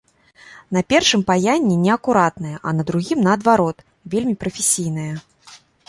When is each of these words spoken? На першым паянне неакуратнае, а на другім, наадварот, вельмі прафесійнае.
На 0.77 0.81
першым 0.93 1.21
паянне 1.29 1.75
неакуратнае, 1.85 2.55
а 2.67 2.75
на 2.79 2.83
другім, 2.91 3.19
наадварот, 3.29 3.77
вельмі 4.15 4.35
прафесійнае. 4.47 5.11